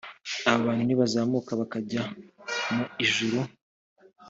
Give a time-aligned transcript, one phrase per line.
[0.51, 2.03] aba bantu nibazamuka bakajya
[2.73, 3.39] mu ijuru